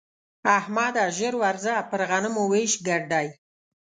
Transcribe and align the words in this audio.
احمده! 0.57 1.03
ژر 1.17 1.33
ورځه 1.43 1.73
پر 1.89 2.01
غنمو 2.09 2.43
وېش 2.51 2.73
ګډ 2.87 3.03
دی. 3.13 3.27